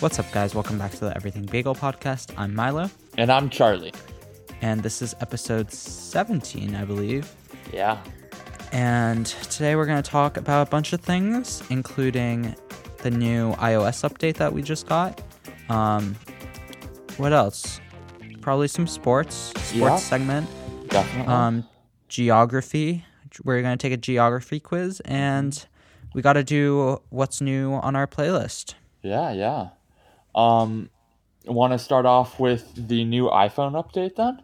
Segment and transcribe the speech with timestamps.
[0.00, 0.54] What's up, guys?
[0.54, 2.32] Welcome back to the Everything Bagel podcast.
[2.38, 3.92] I'm Milo, And I'm Charlie.
[4.62, 7.30] and this is episode 17, I believe.
[7.70, 7.98] Yeah.
[8.72, 12.54] And today we're going to talk about a bunch of things, including
[13.02, 15.20] the new iOS update that we just got.
[15.68, 16.16] Um,
[17.18, 17.78] what else?
[18.40, 19.96] Probably some sports, sports Yeah.
[19.98, 20.48] segment,
[20.90, 21.32] Definitely.
[21.32, 21.68] um,
[22.08, 23.04] geography.
[23.44, 25.66] We're going to take a geography quiz, and
[26.14, 28.74] we got to do what's new on our playlist.
[29.02, 29.68] yeah, yeah.
[30.34, 30.90] Um
[31.46, 34.42] want to start off with the new iPhone update then?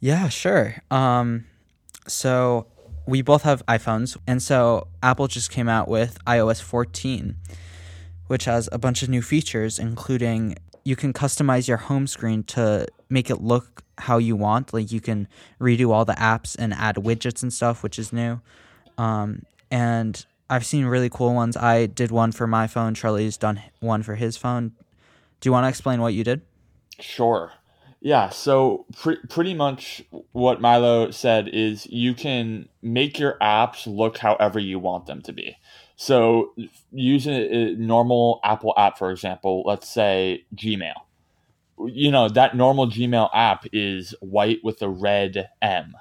[0.00, 0.76] Yeah, sure.
[0.90, 1.46] Um,
[2.06, 2.66] so
[3.06, 7.36] we both have iPhones, and so Apple just came out with iOS 14,
[8.26, 12.86] which has a bunch of new features, including you can customize your home screen to
[13.08, 14.72] make it look how you want.
[14.72, 15.28] Like you can
[15.60, 18.40] redo all the apps and add widgets and stuff, which is new.
[18.98, 21.56] Um, and I've seen really cool ones.
[21.56, 22.94] I did one for my phone.
[22.94, 24.72] Charlie's done one for his phone.
[25.40, 26.42] Do you want to explain what you did?
[27.00, 27.52] Sure.
[28.00, 30.02] Yeah, so pre- pretty much
[30.32, 35.32] what Milo said is you can make your apps look however you want them to
[35.32, 35.56] be.
[35.96, 36.52] So
[36.92, 40.92] use a, a normal Apple app, for example, let's say Gmail.
[41.78, 45.94] You know, that normal Gmail app is white with a red M.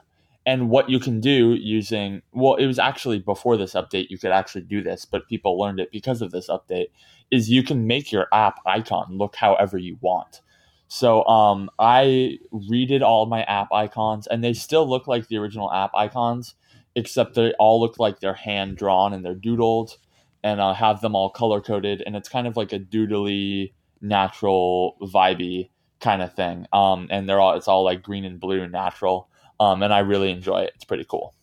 [0.46, 4.32] And what you can do using, well, it was actually before this update, you could
[4.32, 6.88] actually do this, but people learned it because of this update,
[7.32, 10.42] is you can make your app icon look however you want.
[10.90, 15.72] So um, I redid all my app icons, and they still look like the original
[15.72, 16.56] app icons,
[16.94, 19.98] except they all look like they're hand drawn and they're doodled,
[20.44, 23.72] and I have them all color coded, and it's kind of like a doodly,
[24.04, 26.68] natural, vibey kind of thing.
[26.72, 29.30] Um, and they're all it's all like green and blue, natural.
[29.60, 30.74] Um, and I really enjoy it.
[30.76, 31.34] It's pretty cool.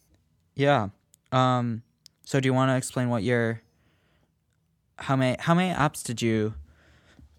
[0.54, 0.90] Yeah.
[1.32, 1.82] Um
[2.24, 3.62] so do you want to explain what your
[4.98, 6.54] how many how many apps did you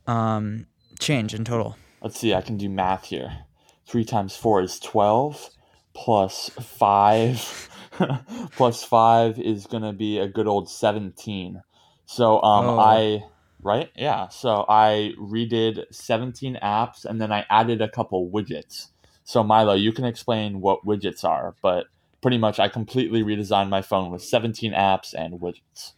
[0.08, 0.66] um
[1.00, 1.78] change in total?
[2.02, 2.34] Let's see.
[2.34, 3.46] I can do math here.
[3.86, 5.50] Three times four is twelve,
[5.94, 7.70] plus five,
[8.56, 11.62] plus five is gonna be a good old seventeen.
[12.06, 12.80] So um, Oh.
[12.80, 13.24] I
[13.62, 14.28] right yeah.
[14.30, 18.88] So I redid seventeen apps, and then I added a couple widgets.
[19.24, 21.86] So Milo, you can explain what widgets are, but
[22.22, 25.94] pretty much I completely redesigned my phone with seventeen apps and widgets.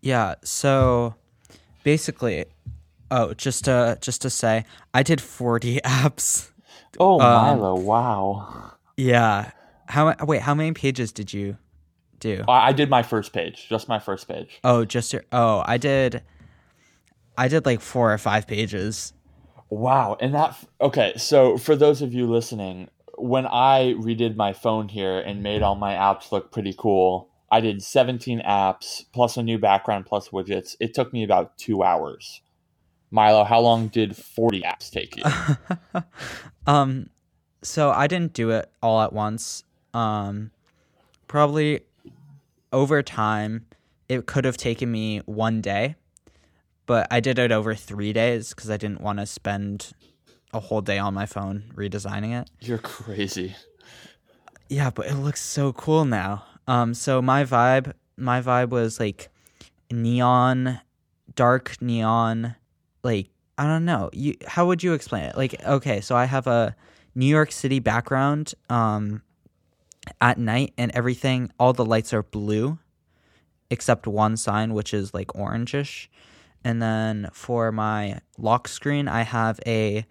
[0.00, 1.14] Yeah, so
[1.82, 2.44] basically
[3.10, 6.50] oh, just to just to say, I did 40 apps.
[6.98, 8.72] Oh Um, Milo, wow!
[8.96, 9.50] Yeah.
[9.86, 11.56] How wait, how many pages did you
[12.20, 12.44] do?
[12.48, 14.60] I I did my first page, just my first page.
[14.64, 16.22] Oh, just your Oh, I did
[17.36, 19.12] I did like 4 or 5 pages.
[19.70, 20.16] Wow.
[20.20, 21.14] And that, okay.
[21.16, 25.74] So for those of you listening, when I redid my phone here and made all
[25.74, 30.76] my apps look pretty cool, I did 17 apps plus a new background plus widgets.
[30.80, 32.40] It took me about two hours.
[33.10, 35.22] Milo, how long did 40 apps take you?
[36.66, 37.10] um
[37.62, 39.62] so I didn't do it all at once.
[39.92, 40.50] Um
[41.28, 41.82] probably
[42.72, 43.66] over time
[44.08, 45.94] it could have taken me one day,
[46.86, 49.92] but I did it over 3 days cuz I didn't want to spend
[50.52, 52.50] a whole day on my phone redesigning it.
[52.60, 53.56] You're crazy.
[54.68, 56.44] Yeah, but it looks so cool now.
[56.66, 59.28] Um, so my vibe, my vibe was like
[59.90, 60.80] neon,
[61.34, 62.56] dark neon,
[63.02, 64.10] like I don't know.
[64.12, 65.36] You, how would you explain it?
[65.36, 66.74] Like, okay, so I have a
[67.14, 68.54] New York City background.
[68.68, 69.22] Um,
[70.20, 72.78] at night and everything, all the lights are blue,
[73.70, 76.08] except one sign which is like orangish.
[76.64, 80.06] And then for my lock screen, I have a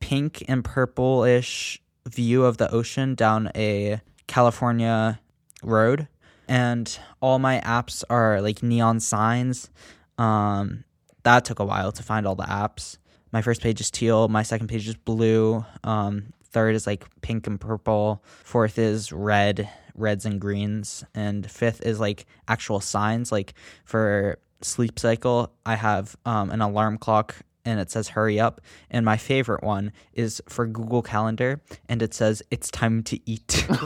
[0.00, 5.20] pink and purplish view of the ocean down a California
[5.62, 6.08] road.
[6.46, 9.70] And all my apps are like neon signs.
[10.18, 10.84] Um,
[11.22, 12.98] that took a while to find all the apps.
[13.32, 14.28] My first page is teal.
[14.28, 15.64] My second page is blue.
[15.84, 18.22] Um, third is like pink and purple.
[18.24, 21.04] Fourth is red, reds and greens.
[21.14, 23.30] And fifth is like actual signs.
[23.30, 23.54] Like
[23.84, 28.60] for sleep cycle, I have um, an alarm clock and it says hurry up.
[28.90, 33.66] And my favorite one is for Google Calendar and it says it's time to eat.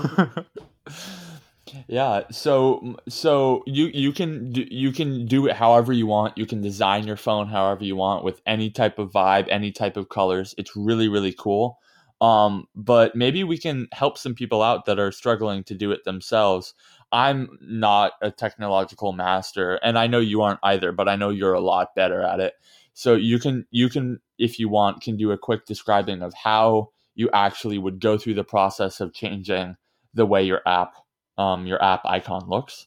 [1.89, 6.37] Yeah, so so you you can do, you can do it however you want.
[6.37, 9.97] You can design your phone however you want with any type of vibe, any type
[9.97, 10.55] of colors.
[10.59, 11.79] It's really really cool.
[12.21, 16.05] Um, but maybe we can help some people out that are struggling to do it
[16.05, 16.75] themselves.
[17.13, 20.93] I'm not a technological master, and I know you aren't either.
[20.93, 22.55] But I know you're a lot better at it.
[22.95, 26.91] So you can you can if you want can do a quick describing of how
[27.15, 29.77] you actually would go through the process of changing
[30.15, 30.95] the way your app
[31.39, 32.87] um, your app icon looks.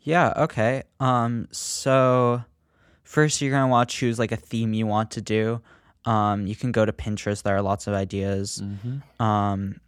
[0.00, 0.84] Yeah, okay.
[1.00, 2.42] Um so
[3.04, 5.60] first you're going to want to choose like a theme you want to do.
[6.04, 8.62] Um you can go to Pinterest, there are lots of ideas.
[8.64, 9.22] Mm-hmm.
[9.22, 9.80] Um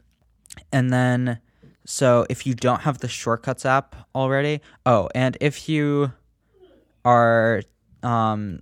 [0.73, 1.41] and then
[1.87, 6.13] so if you don't have the shortcuts app already, oh, and if you
[7.05, 7.63] are
[8.03, 8.61] um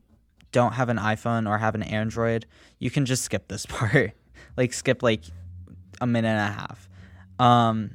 [0.51, 2.47] don't have an iPhone or have an Android,
[2.79, 4.13] you can just skip this part.
[4.57, 5.23] like skip like
[6.01, 6.89] a minute and a half.
[7.39, 7.93] Um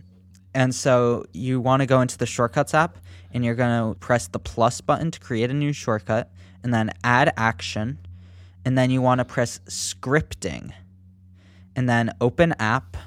[0.53, 2.97] and so you want to go into the shortcuts app
[3.31, 6.31] and you're going to press the plus button to create a new shortcut
[6.63, 7.99] and then add action.
[8.65, 10.73] And then you want to press scripting
[11.75, 12.97] and then open app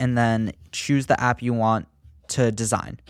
[0.00, 1.86] and then choose the app you want
[2.28, 3.00] to design.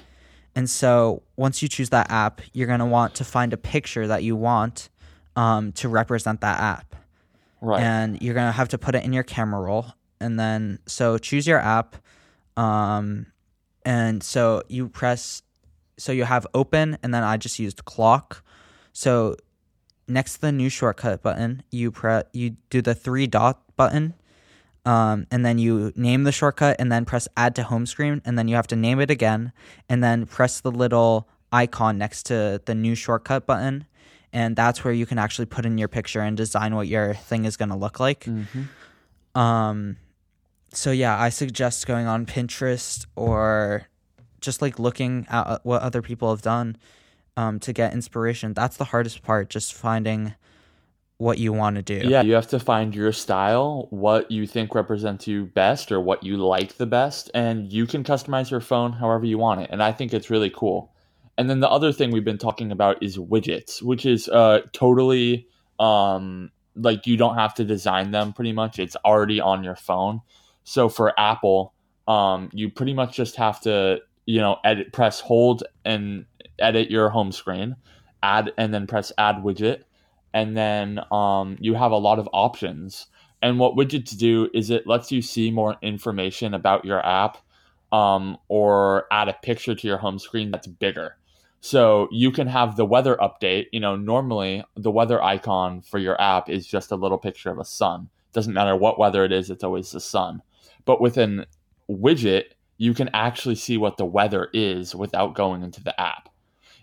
[0.54, 4.06] And so once you choose that app, you're going to want to find a picture
[4.06, 4.88] that you want
[5.36, 6.96] um, to represent that app.
[7.60, 7.82] Right.
[7.82, 9.86] And you're going to have to put it in your camera roll.
[10.20, 11.96] And then, so choose your app.
[12.56, 13.26] Um,
[13.84, 15.42] and so you press,
[15.96, 18.42] so you have open, and then I just used clock.
[18.92, 19.36] So
[20.08, 24.14] next to the new shortcut button, you press, you do the three dot button.
[24.88, 28.38] Um, and then you name the shortcut and then press add to home screen and
[28.38, 29.52] then you have to name it again
[29.90, 33.86] and then press the little icon next to the new shortcut button
[34.32, 37.44] and that's where you can actually put in your picture and design what your thing
[37.44, 39.38] is going to look like Mm-hmm.
[39.38, 39.96] um
[40.72, 43.88] so yeah i suggest going on pinterest or
[44.40, 46.76] just like looking at uh, what other people have done
[47.36, 50.34] um, to get inspiration that's the hardest part just finding
[51.18, 54.74] what you want to do Yeah, you have to find your style, what you think
[54.74, 58.92] represents you best, or what you like the best, and you can customize your phone
[58.92, 59.68] however you want it.
[59.70, 60.92] And I think it's really cool.
[61.36, 65.48] And then the other thing we've been talking about is widgets, which is uh, totally
[65.78, 70.20] um, like you don't have to design them pretty much, it's already on your phone.
[70.64, 71.74] So for Apple,
[72.06, 76.26] um, you pretty much just have to, you know, edit, press hold and
[76.58, 77.76] edit your home screen,
[78.22, 79.82] add, and then press add widget
[80.34, 83.06] and then um, you have a lot of options.
[83.40, 87.38] And what widgets do is it lets you see more information about your app
[87.92, 91.16] um, or add a picture to your home screen that's bigger.
[91.60, 93.66] So you can have the weather update.
[93.72, 97.58] You know, normally the weather icon for your app is just a little picture of
[97.58, 98.10] a sun.
[98.32, 100.42] Doesn't matter what weather it is, it's always the sun.
[100.84, 101.46] But with an
[101.90, 102.44] widget,
[102.76, 106.28] you can actually see what the weather is without going into the app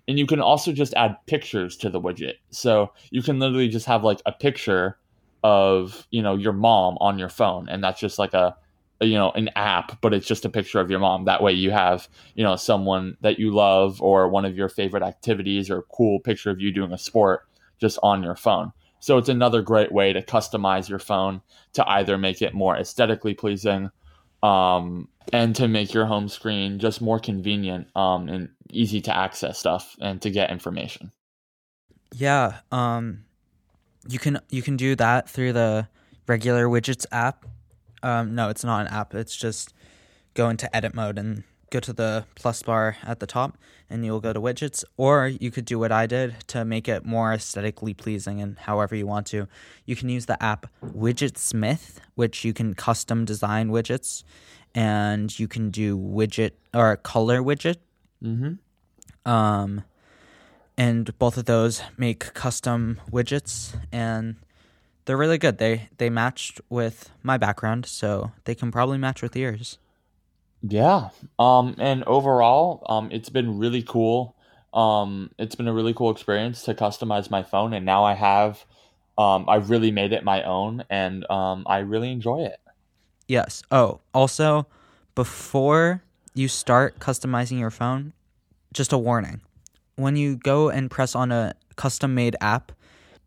[0.07, 2.35] and you can also just add pictures to the widget.
[2.51, 4.97] So you can literally just have like a picture
[5.43, 8.55] of you know your mom on your phone and that's just like a,
[8.99, 11.25] a, you know an app but it's just a picture of your mom.
[11.25, 15.03] That way you have you know someone that you love or one of your favorite
[15.03, 17.47] activities or cool picture of you doing a sport
[17.79, 18.71] just on your phone.
[18.99, 21.41] So it's another great way to customize your phone
[21.73, 23.91] to either make it more aesthetically pleasing
[24.45, 29.57] um, and to make your home screen just more convenient um, and easy to access
[29.57, 31.11] stuff and to get information.
[32.13, 33.25] Yeah, um,
[34.07, 35.87] you can you can do that through the
[36.27, 37.45] regular widgets app.
[38.03, 39.15] Um, no, it's not an app.
[39.15, 39.73] It's just
[40.35, 43.57] go into edit mode and go to the plus bar at the top,
[43.89, 44.83] and you'll go to widgets.
[44.97, 48.95] Or you could do what I did to make it more aesthetically pleasing and however
[48.95, 49.47] you want to.
[49.85, 54.23] You can use the app Widgetsmith, which you can custom design widgets,
[54.73, 57.77] and you can do widget or color widget
[58.23, 59.31] Mm-hmm.
[59.31, 59.83] um,
[60.77, 64.35] and both of those make custom widgets, and
[65.05, 65.57] they're really good.
[65.57, 69.77] They they matched with my background, so they can probably match with yours.
[70.67, 71.09] Yeah.
[71.37, 74.35] Um, and overall, um, it's been really cool.
[74.73, 78.65] Um, it's been a really cool experience to customize my phone, and now I have,
[79.17, 82.59] um, I've really made it my own, and um, I really enjoy it.
[83.27, 83.63] Yes.
[83.71, 84.67] Oh, also,
[85.13, 86.03] before
[86.33, 88.13] you start customizing your phone,
[88.73, 89.41] just a warning.
[89.95, 92.71] When you go and press on a custom made app,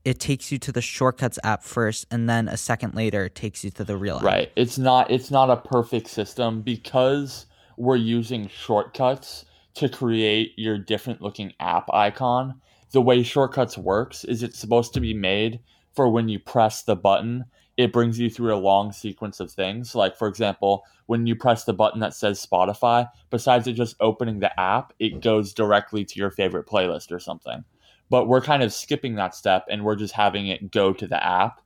[0.09, 3.63] it takes you to the shortcuts app first and then a second later it takes
[3.63, 4.23] you to the real app.
[4.23, 4.53] Right.
[4.57, 7.45] It's not it's not a perfect system because
[7.77, 12.59] we're using shortcuts to create your different looking app icon.
[12.93, 15.61] The way shortcuts works is it's supposed to be made
[15.95, 17.45] for when you press the button,
[17.77, 19.95] it brings you through a long sequence of things.
[19.95, 24.39] Like for example, when you press the button that says Spotify, besides it just opening
[24.39, 27.63] the app, it goes directly to your favorite playlist or something.
[28.11, 31.23] But we're kind of skipping that step and we're just having it go to the
[31.25, 31.61] app.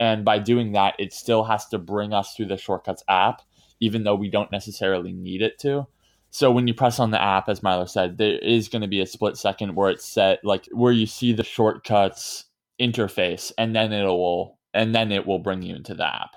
[0.00, 3.42] And by doing that, it still has to bring us through the Shortcuts app,
[3.80, 5.86] even though we don't necessarily need it to.
[6.30, 9.00] So when you press on the app, as Milo said, there is going to be
[9.00, 12.46] a split second where it's set, like where you see the Shortcuts
[12.80, 16.34] interface, and then it will, and then it will bring you into the app.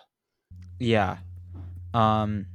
[0.77, 1.17] Yeah.
[1.95, 2.45] Um,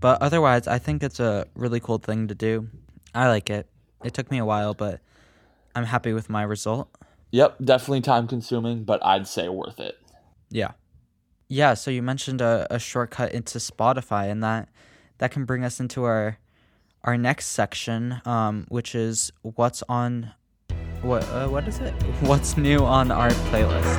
[0.00, 2.68] but otherwise, I think it's a really cool thing to do.
[3.14, 3.66] I like it.
[4.04, 5.00] It took me a while, but
[5.74, 6.88] I'm happy with my result.
[7.30, 9.96] Yep, definitely time consuming, but I'd say worth it.
[10.50, 10.72] Yeah.
[11.48, 14.68] Yeah, so you mentioned a, a shortcut into Spotify and that
[15.18, 16.38] that can bring us into our
[17.04, 20.32] our next section, um, which is what's on
[21.02, 21.92] what uh, what is it?
[22.20, 23.98] What's new on our playlist?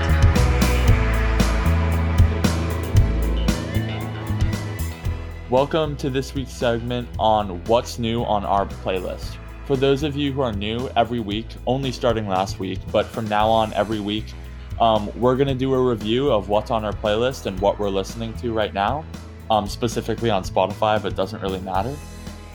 [5.49, 9.37] Welcome to this week's segment on what's new on our playlist.
[9.65, 13.27] For those of you who are new every week, only starting last week, but from
[13.27, 14.33] now on every week,
[14.79, 17.89] um, we're going to do a review of what's on our playlist and what we're
[17.89, 19.05] listening to right now,
[19.51, 21.95] um, specifically on Spotify, but doesn't really matter.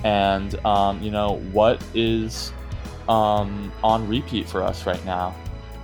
[0.04, 2.52] And, um, you know, what is
[3.08, 5.34] um, on repeat for us right now.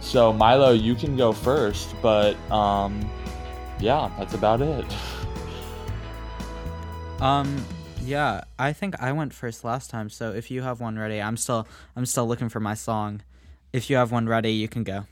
[0.01, 3.09] So, Milo, you can go first, but um,
[3.79, 4.85] yeah, that's about it.
[7.21, 7.65] Um,
[8.05, 10.11] yeah, I think I went first last time.
[10.11, 11.67] So if you have one ready, I'm still
[11.97, 13.23] I'm still looking for my song.
[13.73, 15.07] If you have one ready, you can go.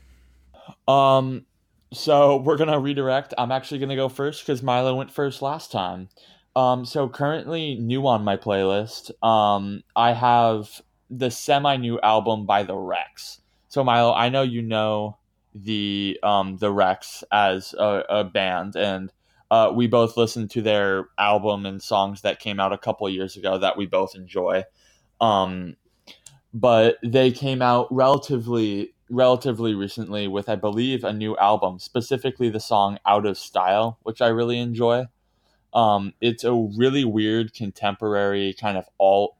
[0.91, 1.45] Um,
[1.93, 3.33] so we're gonna redirect.
[3.37, 6.09] I'm actually gonna go first because Milo went first last time.
[6.55, 9.11] Um, so currently new on my playlist.
[9.23, 13.41] Um, I have the semi new album by the Wrecks.
[13.69, 15.17] So Milo, I know you know
[15.53, 19.11] the um the Wrecks as a, a band and
[19.51, 23.35] uh, we both listened to their album and songs that came out a couple years
[23.35, 24.63] ago that we both enjoy.
[25.19, 25.75] Um,
[26.53, 32.61] but they came out relatively relatively recently with I believe a new album, specifically the
[32.61, 35.07] song Out of Style, which I really enjoy.
[35.73, 39.35] Um, it's a really weird contemporary kind of alt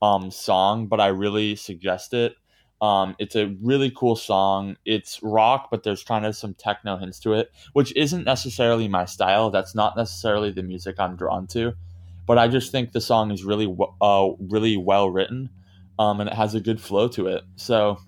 [0.00, 2.36] um, song, but I really suggest it.
[2.80, 4.76] Um, it's a really cool song.
[4.84, 9.04] It's rock, but there's kind of some techno hints to it, which isn't necessarily my
[9.04, 9.50] style.
[9.50, 11.72] That's not necessarily the music I'm drawn to,
[12.26, 15.50] but I just think the song is really, uh, really well written,
[15.98, 17.42] um, and it has a good flow to it.
[17.56, 17.98] So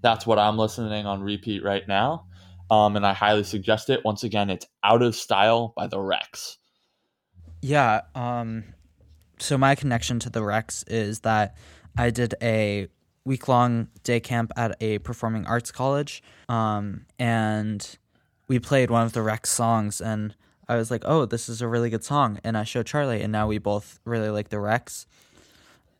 [0.00, 2.24] that's what I'm listening on repeat right now,
[2.70, 4.02] um, and I highly suggest it.
[4.02, 6.56] Once again, it's "Out of Style" by the Wrecks.
[7.60, 8.00] Yeah.
[8.14, 8.64] Um.
[9.38, 11.56] So my connection to the Wrecks is that
[11.98, 12.88] I did a
[13.24, 16.22] week long day camp at a performing arts college.
[16.48, 17.98] Um, and
[18.48, 20.34] we played one of the Wrecks songs, and
[20.68, 22.40] I was like, oh, this is a really good song.
[22.42, 25.06] And I showed Charlie, and now we both really like the Wrecks.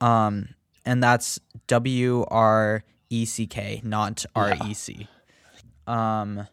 [0.01, 0.51] Um,
[0.85, 5.09] and that's W R E C K, not R E C.
[5.87, 6.47] Um,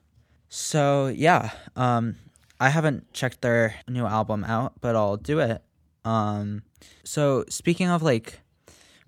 [0.50, 2.16] so yeah, um,
[2.60, 5.62] I haven't checked their new album out, but I'll do it.
[6.04, 6.64] Um,
[7.04, 8.42] so speaking of like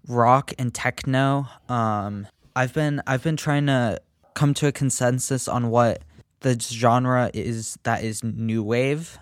[0.09, 1.47] rock and techno.
[1.69, 4.01] Um, I've been I've been trying to
[4.33, 6.03] come to a consensus on what
[6.41, 9.17] the genre is that is new wave.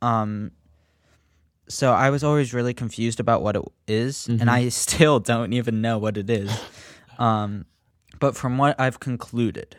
[0.00, 0.52] Um,
[1.68, 4.40] so I was always really confused about what it is, mm-hmm.
[4.40, 6.50] and I still don't even know what it is.
[7.18, 7.66] um,
[8.18, 9.76] but from what I've concluded,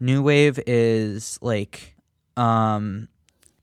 [0.00, 1.94] new wave is like
[2.36, 3.08] um,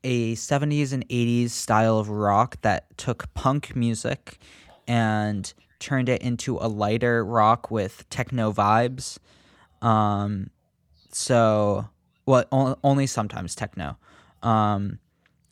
[0.03, 4.39] a 70s and 80s style of rock that took punk music
[4.87, 9.17] and turned it into a lighter rock with techno vibes.
[9.81, 10.49] Um,
[11.11, 11.89] so,
[12.25, 13.97] well, only sometimes techno.
[14.41, 14.99] Um,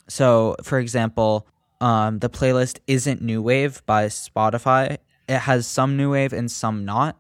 [0.08, 1.46] so, for example,
[1.82, 4.98] um, the playlist isn't New Wave by Spotify.
[5.28, 7.18] It has some New Wave and some not.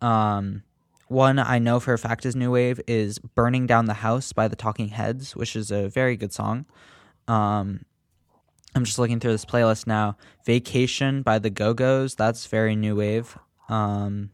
[0.00, 0.62] Um,
[1.08, 4.48] one I know for a fact is New Wave is Burning Down the House by
[4.48, 6.66] the Talking Heads, which is a very good song.
[7.28, 7.84] Um,
[8.74, 10.16] I'm just looking through this playlist now.
[10.44, 12.14] Vacation by the Go Go's.
[12.14, 13.38] That's very new wave.
[13.68, 14.30] Um,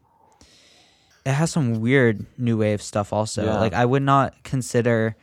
[1.24, 3.44] it has some weird new wave stuff also.
[3.44, 3.60] Yeah.
[3.60, 5.16] Like I would not consider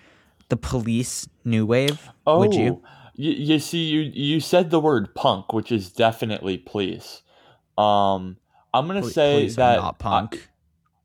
[0.50, 2.10] the police new wave.
[2.26, 2.82] Oh, would you?
[3.16, 3.32] you?
[3.32, 7.24] You see, you you said the word punk, which is definitely police.
[7.78, 8.38] Um,
[8.74, 10.36] I'm gonna Pol- say that not punk.
[10.36, 10.40] I,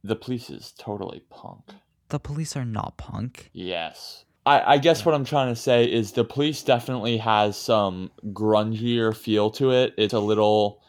[0.04, 1.62] the police is totally punk.
[2.10, 3.48] The police are not punk.
[3.54, 4.26] Yes.
[4.44, 9.16] I, I guess what I'm trying to say is the police definitely has some grungier
[9.16, 9.94] feel to it.
[9.96, 10.82] It's a little,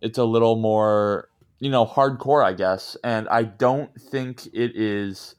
[0.00, 1.28] it's a little more,
[1.60, 2.96] you know, hardcore, I guess.
[3.04, 5.36] And I don't think it is,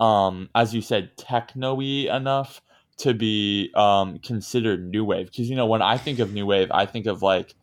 [0.00, 2.62] um, as you said, techno-y enough
[2.98, 5.26] to be um, considered new wave.
[5.26, 7.54] Because you know, when I think of new wave, I think of like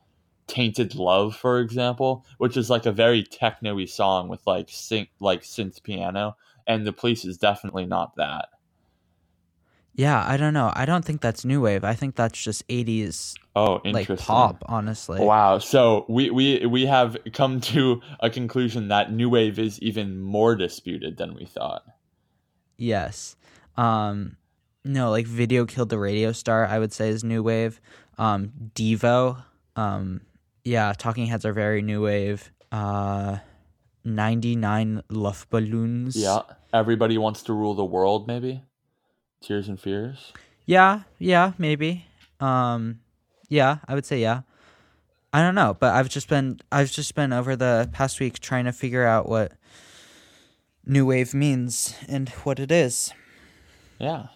[0.47, 5.41] "Tainted Love," for example, which is like a very techno-y song with like synth, like
[5.43, 6.37] synth piano.
[6.67, 8.49] And the police is definitely not that.
[9.93, 10.71] Yeah, I don't know.
[10.73, 11.83] I don't think that's new wave.
[11.83, 15.19] I think that's just 80s oh, like pop, honestly.
[15.19, 15.59] Wow.
[15.59, 20.55] So we we we have come to a conclusion that new wave is even more
[20.55, 21.83] disputed than we thought.
[22.77, 23.35] Yes.
[23.75, 24.37] Um
[24.83, 26.65] no, like video killed the radio star.
[26.65, 27.79] I would say is new wave.
[28.17, 29.43] Um, Devo.
[29.75, 30.21] Um,
[30.63, 32.51] yeah, Talking Heads are very new wave.
[32.71, 33.37] Uh,
[34.03, 36.13] ninety nine Luftballons.
[36.15, 36.41] Yeah.
[36.73, 38.63] Everybody wants to rule the world, maybe.
[39.41, 40.31] Tears and fears.
[40.65, 42.05] Yeah, yeah, maybe.
[42.39, 42.99] Um,
[43.49, 44.41] yeah, I would say yeah.
[45.33, 48.65] I don't know, but I've just been I've just been over the past week trying
[48.65, 49.53] to figure out what
[50.85, 53.13] new wave means and what it is.
[53.99, 54.27] Yeah.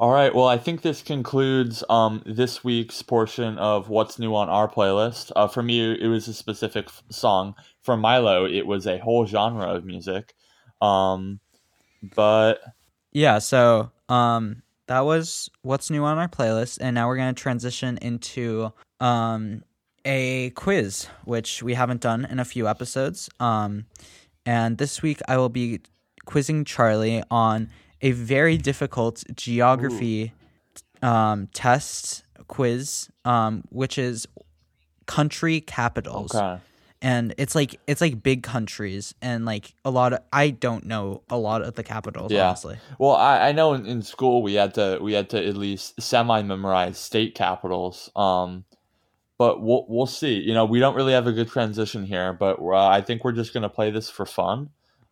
[0.00, 0.32] All right.
[0.32, 5.32] Well, I think this concludes um, this week's portion of what's new on our playlist.
[5.34, 7.56] Uh, for me, it was a specific f- song.
[7.82, 10.34] For Milo, it was a whole genre of music.
[10.80, 11.40] Um,
[12.14, 12.60] but
[13.10, 17.40] Yeah, so um that was what's new on our playlist and now we're going to
[17.40, 19.62] transition into um
[20.04, 23.28] a quiz which we haven't done in a few episodes.
[23.40, 23.86] Um
[24.46, 25.80] and this week I will be
[26.24, 27.68] quizzing Charlie on
[28.00, 30.32] a very difficult geography
[31.02, 34.26] um test quiz um which is
[35.06, 36.60] country capitals okay.
[37.00, 41.22] And it's like it's like big countries and like a lot of I don't know
[41.30, 42.48] a lot of the capitals Yeah.
[42.48, 42.78] honestly.
[42.98, 46.00] Well, I, I know in, in school we had to we had to at least
[46.00, 48.10] semi memorize state capitals.
[48.16, 48.64] Um,
[49.38, 50.34] but we'll we'll see.
[50.34, 53.32] You know, we don't really have a good transition here, but uh, I think we're
[53.32, 54.70] just gonna play this for fun.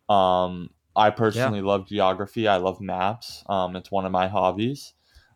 [0.09, 2.47] Um, I personally love geography.
[2.47, 3.43] I love maps.
[3.47, 4.93] Um, it's one of my hobbies.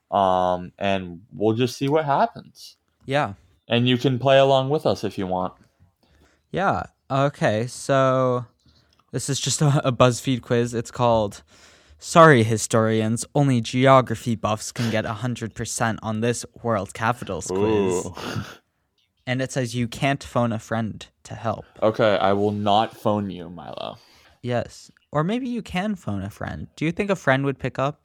[0.09, 2.75] Um, and we'll just see what happens.
[3.05, 3.35] Yeah.
[3.69, 5.53] And you can play along with us if you want.
[6.51, 6.83] Yeah.
[7.09, 7.67] Okay.
[7.67, 8.45] So
[9.11, 10.73] this is just a, a BuzzFeed quiz.
[10.73, 11.43] It's called
[11.99, 18.05] Sorry Historians, only geography buffs can get 100% on this world capitals quiz.
[18.07, 18.15] Ooh.
[19.27, 21.63] And it says you can't phone a friend to help.
[21.81, 23.97] Okay, I will not phone you, Milo.
[24.41, 24.89] Yes.
[25.11, 26.67] Or maybe you can phone a friend.
[26.75, 28.01] Do you think a friend would pick up?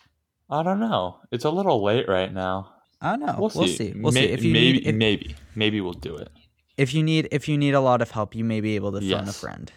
[0.51, 1.19] I don't know.
[1.33, 2.73] It's a little late right now.
[3.01, 3.37] I don't know.
[3.39, 3.77] We'll, We'll see.
[3.77, 3.93] see.
[3.97, 4.33] We'll May- see.
[4.33, 6.29] If you maybe, need if, maybe, maybe we'll do it.
[6.77, 9.01] If you need if you need a lot of help, you may be able to
[9.01, 9.73] phone a friend.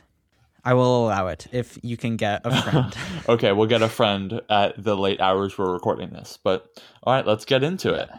[0.65, 2.95] I will allow it if you can get a friend.
[3.29, 6.37] Okay, we'll get a friend at the late hours we're recording this.
[6.43, 6.67] But
[7.03, 8.09] all right, let's get into it.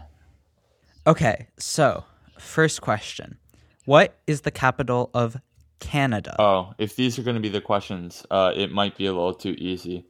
[1.07, 1.49] okay.
[1.59, 2.05] So,
[2.39, 3.37] first question.
[3.85, 5.37] What is the capital of
[5.81, 6.37] Canada?
[6.39, 9.35] Oh, if these are going to be the questions, uh, it might be a little
[9.35, 10.07] too easy.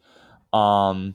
[0.52, 1.14] Um,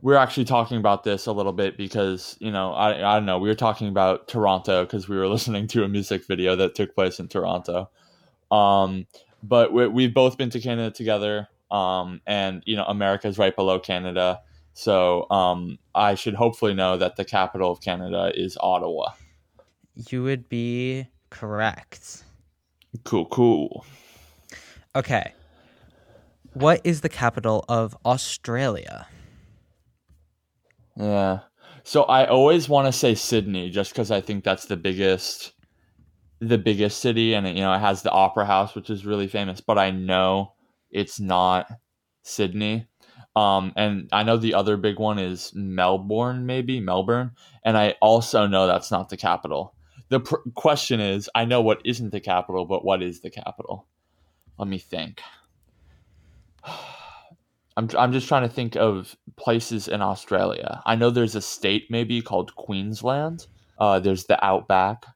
[0.00, 3.38] we're actually talking about this a little bit because you know I I don't know
[3.38, 6.94] we were talking about Toronto because we were listening to a music video that took
[6.94, 7.90] place in Toronto.
[8.50, 9.06] Um,
[9.42, 11.48] but we, we've both been to Canada together.
[11.70, 14.40] Um, and you know America's right below Canada,
[14.72, 19.10] so um, I should hopefully know that the capital of Canada is Ottawa.
[19.94, 22.24] You would be correct.
[23.04, 23.84] Cool, cool.
[24.96, 25.34] Okay.
[26.54, 29.06] What is the capital of Australia?
[30.98, 31.40] Yeah.
[31.84, 35.52] So I always want to say Sydney just because I think that's the biggest,
[36.40, 39.28] the biggest city, and it, you know it has the Opera House, which is really
[39.28, 39.60] famous.
[39.60, 40.52] But I know
[40.90, 41.68] it's not
[42.22, 42.88] Sydney.
[43.36, 47.32] Um, and I know the other big one is Melbourne, maybe Melbourne,
[47.64, 49.74] and I also know that's not the capital.
[50.08, 53.86] The pr- question is, I know what isn't the capital, but what is the capital?
[54.58, 55.22] Let me think.
[57.78, 60.82] I'm, I'm just trying to think of places in Australia.
[60.84, 63.46] I know there's a state maybe called Queensland.
[63.78, 65.06] Uh, there's the Outback.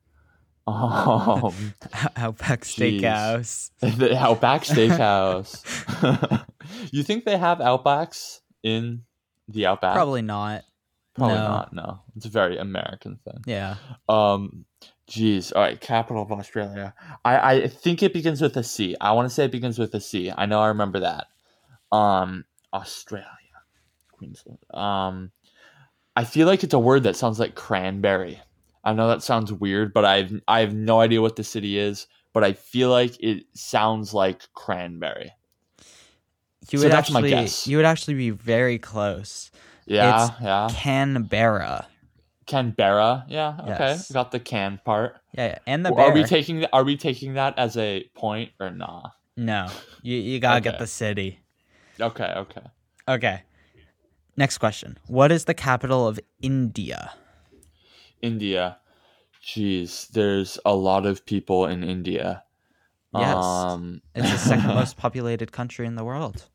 [0.65, 1.75] Um,
[2.17, 3.01] Outback Jeez.
[3.03, 3.71] Steakhouse.
[3.81, 5.65] the Outback Steakhouse.
[6.93, 9.03] you think they have Outbacks in
[9.49, 9.95] the Outback?
[9.95, 10.63] Probably not.
[11.17, 11.49] Probably no.
[11.49, 11.73] not.
[11.73, 13.43] No, it's a very American thing.
[13.45, 13.75] Yeah.
[14.09, 14.65] Um,
[15.09, 15.51] geez.
[15.51, 16.95] All right, capital of Australia.
[17.25, 18.95] I I think it begins with a C.
[19.01, 20.31] I want to say it begins with a C.
[20.35, 21.27] I know I remember that.
[21.91, 23.27] Um, Australia,
[24.13, 24.59] Queensland.
[24.73, 25.31] Um,
[26.17, 28.41] I feel like it's a word that sounds like cranberry.
[28.85, 32.07] I know that sounds weird, but I've I have no idea what the city is.
[32.33, 35.33] But I feel like it sounds like cranberry.
[36.71, 37.67] You So would actually guess.
[37.67, 39.51] you would actually be very close.
[39.87, 40.69] Yeah, It's yeah.
[40.73, 41.87] Canberra.
[42.47, 43.25] Canberra.
[43.29, 43.57] Yeah.
[43.61, 43.69] Okay.
[43.79, 44.11] Yes.
[44.11, 45.17] Got the can part.
[45.35, 45.59] Yeah, yeah.
[45.67, 46.71] And the Are we taking that?
[46.73, 49.11] Are we taking that as a point or nah?
[49.37, 49.69] no.
[50.03, 51.41] You you got to get the city.
[52.01, 52.33] Okay.
[52.37, 52.63] Okay.
[53.09, 53.43] Okay.
[54.37, 54.99] Next question.
[55.07, 57.13] What is the capital of India?
[58.23, 58.79] India.
[59.45, 62.45] Jeez, there's a lot of people in India.
[63.15, 63.35] Yes.
[63.37, 66.49] Um, It's the second most populated country in the world.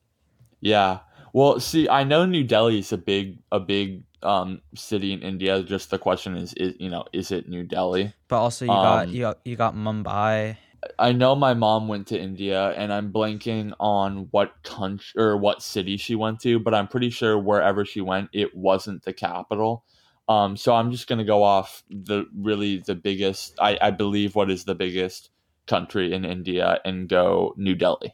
[0.62, 1.00] yeah.
[1.34, 5.62] Well, see, I know New Delhi is a big, a big um, city in India.
[5.62, 8.14] Just the question is, is, you know, is it New Delhi?
[8.28, 10.58] But also you got Um, you got, you got Mumbai
[11.00, 15.62] I know my mom went to India, and I'm blanking on what country or what
[15.62, 19.84] city she went to, but I'm pretty sure wherever she went, it wasn't the capital.
[20.30, 23.56] Um, so I'm just gonna go off the really the biggest.
[23.60, 25.30] I, I believe what is the biggest
[25.68, 28.14] country in India, and go New Delhi.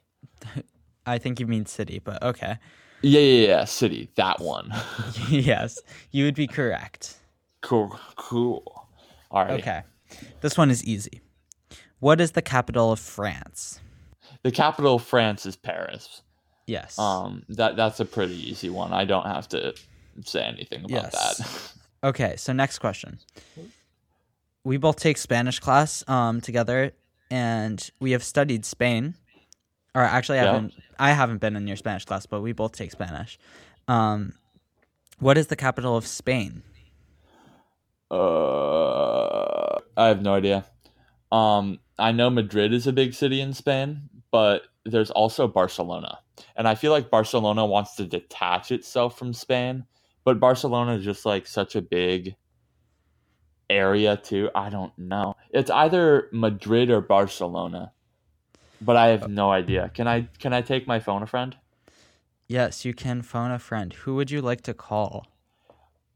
[1.05, 2.57] I think you mean city, but okay.
[3.01, 4.09] Yeah, yeah, yeah, city.
[4.15, 4.73] That one.
[5.29, 5.79] yes,
[6.11, 7.17] you would be correct.
[7.61, 8.87] cool, cool.
[9.31, 9.59] All right.
[9.59, 9.81] Okay.
[10.41, 11.22] This one is easy.
[12.03, 13.79] What is the capital of France?
[14.41, 16.21] The capital of France is Paris.
[16.67, 16.99] Yes.
[16.99, 18.91] Um, that that's a pretty easy one.
[18.91, 19.73] I don't have to
[20.25, 21.37] say anything about Yes.
[21.37, 21.73] that.
[22.09, 23.19] Okay, so next question.
[24.65, 26.91] We both take Spanish class um, together,
[27.31, 29.15] and we have studied Spain.
[29.95, 30.51] Or actually, I Yeah.
[30.51, 30.73] haven't.
[30.99, 33.39] I haven't been in your Spanish class, but we both take Spanish.
[33.87, 34.33] Um,
[35.19, 36.63] what is the capital of Spain?
[38.11, 40.65] Uh, I have no idea.
[41.31, 46.19] Um, I know Madrid is a big city in Spain, but there's also Barcelona,
[46.55, 49.85] and I feel like Barcelona wants to detach itself from Spain,
[50.23, 52.35] but Barcelona is just like such a big
[53.69, 54.49] area too.
[54.55, 55.35] I don't know.
[55.51, 57.91] It's either Madrid or Barcelona,
[58.81, 59.89] but I have no idea.
[59.93, 61.55] Can I can I take my phone a friend?
[62.47, 63.93] Yes, you can phone a friend.
[63.93, 65.27] Who would you like to call?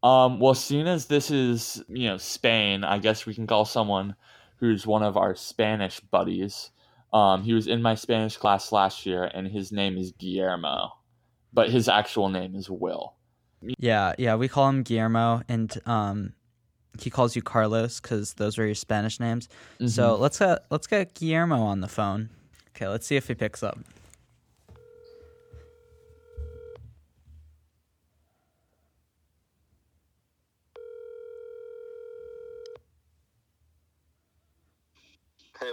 [0.03, 4.15] Um, well, seeing as this is, you know, Spain, I guess we can call someone
[4.57, 6.71] who's one of our Spanish buddies.
[7.13, 10.91] Um, he was in my Spanish class last year, and his name is Guillermo,
[11.53, 13.13] but his actual name is Will.
[13.79, 16.33] Yeah, yeah, we call him Guillermo, and um,
[16.99, 19.49] he calls you Carlos because those were your Spanish names.
[19.87, 22.29] So let's get let's get Guillermo on the phone.
[22.75, 23.79] Okay, let's see if he picks up.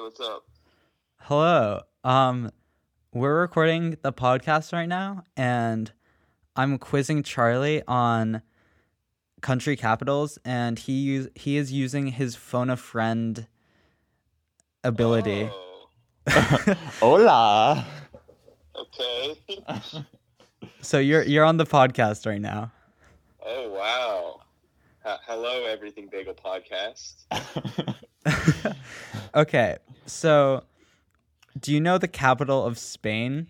[0.05, 0.45] What's up?
[1.17, 1.81] Hello.
[2.05, 2.51] Um,
[3.15, 5.91] we're recording the podcast right now, and
[6.55, 8.43] I'm quizzing Charlie on
[9.41, 13.47] country capitals, and he use, he is using his phone a friend
[14.83, 15.49] ability.
[15.51, 15.89] Oh,
[17.01, 17.87] Hola.
[18.79, 19.39] okay.
[20.83, 22.73] So you're you're on the podcast right now.
[23.43, 24.41] oh, wow.
[25.07, 27.25] H- hello, Everything Bagel Podcast.
[29.35, 30.65] okay, so
[31.59, 33.49] do you know the capital of Spain?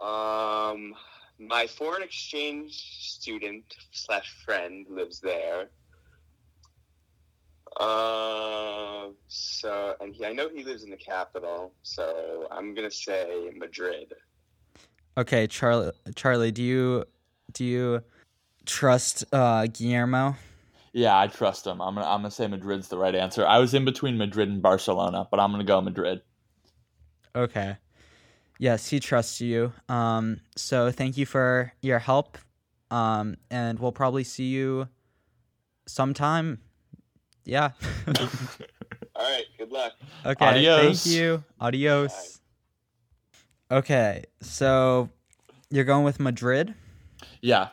[0.00, 0.94] Um,
[1.38, 5.70] my foreign exchange student slash friend lives there.
[7.80, 13.50] Uh, so, and he, I know he lives in the capital, so I'm gonna say
[13.56, 14.12] Madrid.
[15.16, 15.92] Okay, Charlie.
[16.14, 17.04] Charlie, do you
[17.52, 18.02] do you
[18.66, 20.36] trust uh, Guillermo?
[20.92, 21.80] Yeah, I trust him.
[21.80, 23.46] I'm gonna I'm gonna say Madrid's the right answer.
[23.46, 26.22] I was in between Madrid and Barcelona, but I'm gonna go Madrid.
[27.34, 27.76] Okay.
[28.58, 29.72] Yes, he trusts you.
[29.88, 32.38] Um, so thank you for your help.
[32.90, 34.88] Um, and we'll probably see you
[35.86, 36.60] sometime.
[37.44, 37.70] Yeah.
[39.16, 39.92] All right, good luck.
[40.24, 40.44] okay.
[40.44, 41.02] Adios.
[41.02, 41.44] Thank you.
[41.60, 42.40] Adios.
[43.70, 45.08] Okay, so
[45.70, 46.74] you're going with Madrid.
[47.40, 47.68] Yeah,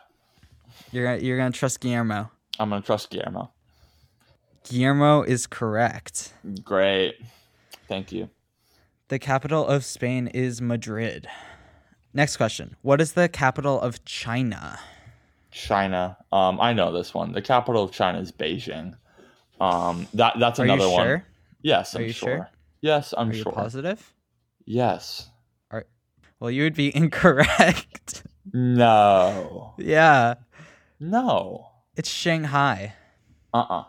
[0.90, 2.30] You're gonna, you're gonna trust Guillermo.
[2.60, 3.50] I'm gonna trust Guillermo.
[4.64, 6.34] Guillermo is correct.
[6.62, 7.14] Great.
[7.88, 8.28] Thank you.
[9.08, 11.26] The capital of Spain is Madrid.
[12.12, 12.76] Next question.
[12.82, 14.78] What is the capital of China?
[15.50, 16.16] China.
[16.30, 17.32] Um, I know this one.
[17.32, 18.94] The capital of China is Beijing.
[19.60, 21.06] Um, that that's Are another you one.
[21.06, 21.26] sure?
[21.62, 22.28] Yes, I'm Are you sure.
[22.28, 22.50] sure?
[22.82, 23.52] Yes, I'm Are you sure.
[23.52, 24.12] positive?
[24.66, 25.30] Yes.
[26.38, 28.22] Well, you would be incorrect.
[28.52, 29.74] No.
[29.78, 30.34] yeah,
[30.98, 31.69] No.
[32.00, 32.94] It's Shanghai.
[33.52, 33.84] Uh-uh.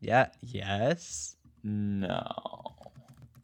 [0.00, 1.36] Yeah, yes.
[1.62, 2.24] No.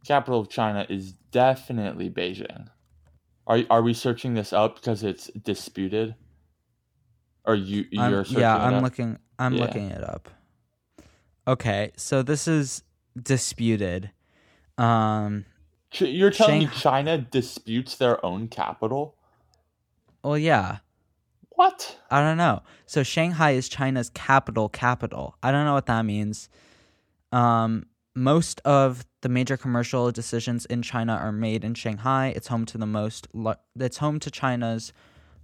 [0.06, 2.68] Capital of China is definitely Beijing.
[3.46, 6.14] Are are we searching this up because it's disputed?
[7.44, 8.82] Or you you're I'm, yeah, I'm up?
[8.84, 9.18] looking.
[9.38, 9.64] I'm Yeah.
[9.64, 10.30] looking it up.
[11.46, 12.82] Okay, so this is
[13.22, 14.12] disputed.
[14.78, 15.44] Um.
[15.90, 19.16] Ch- You're telling me China disputes their own capital?
[20.24, 20.78] Well, yeah.
[21.60, 21.98] What?
[22.10, 22.62] I don't know.
[22.86, 25.34] So Shanghai is China's capital capital.
[25.42, 26.48] I don't know what that means.
[27.32, 32.32] Um, most of the major commercial decisions in China are made in Shanghai.
[32.34, 33.28] It's home to the most.
[33.78, 34.94] It's home to China's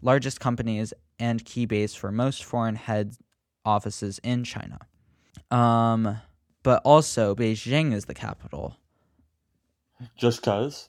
[0.00, 3.18] largest companies and key base for most foreign head
[3.66, 4.78] offices in China.
[5.50, 6.16] Um,
[6.62, 8.78] but also Beijing is the capital.
[10.16, 10.88] Just cuz?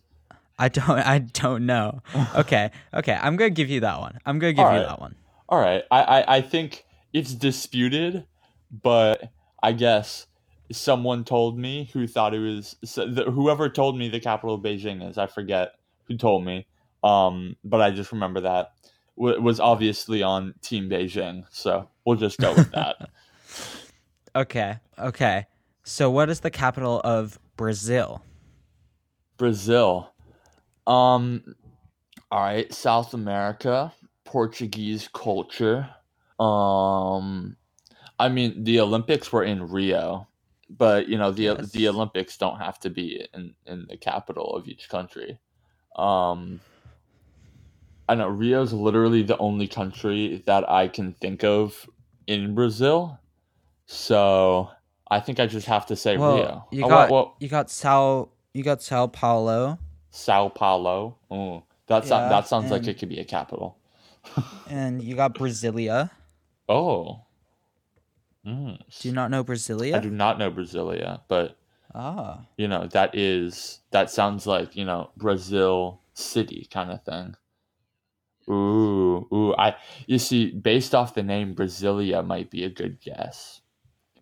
[0.60, 0.90] I don't.
[0.90, 2.02] I don't know.
[2.36, 2.72] Okay.
[2.94, 3.18] Okay.
[3.20, 4.20] I'm gonna give you that one.
[4.26, 4.88] I'm gonna give All you right.
[4.88, 5.16] that one.
[5.50, 5.84] All right.
[5.92, 8.26] I, I, I think it's disputed,
[8.72, 10.28] but I guess
[10.72, 15.18] someone told me who thought it was whoever told me the capital of Beijing is.
[15.18, 15.74] I forget
[16.08, 16.68] who told me,
[17.04, 18.74] um, but I just remember that
[19.18, 21.46] w- was obviously on Team Beijing.
[21.52, 22.96] So we'll just go with that.
[24.36, 24.78] Okay.
[25.00, 25.48] Okay.
[25.84, 28.22] So what is the capital of Brazil?
[29.38, 30.14] Brazil.
[30.88, 31.56] Um
[32.32, 33.94] all right, South America,
[34.26, 35.90] Portuguese culture.
[36.40, 37.56] Um
[38.20, 40.28] I mean, the Olympics were in Rio,
[40.70, 41.72] but you know, the Yes.
[41.72, 45.38] the Olympics don't have to be in in the capital of each country.
[45.96, 46.62] Um
[48.10, 51.90] I know Rio's literally the only country that I can think of
[52.26, 53.20] in Brazil.
[53.86, 54.70] So,
[55.12, 56.68] I think I just have to say Well, Rio.
[56.72, 59.78] you Oh, got what- what- you got Sao you got Sao Paulo
[60.18, 61.16] Sao Paulo.
[61.30, 63.78] Oh, that sounds Yeah, that sounds like it could be a capital.
[64.70, 66.10] and you got Brasilia.
[66.68, 67.22] Oh.
[68.46, 68.80] Mm.
[69.00, 69.96] Do you not know Brasilia?
[69.96, 71.56] I do not know Brasilia, but
[71.94, 72.46] Ah.
[72.58, 77.36] you know that is that sounds like you know Brazil City kind of thing.
[78.50, 79.56] Ooh, ooh!
[79.56, 79.76] I
[80.08, 83.62] you see, based off the name, Brasilia might be a good guess,